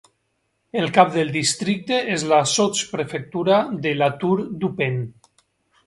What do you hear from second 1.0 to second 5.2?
del districte és la sotsprefectura de La Tour-du-Pin.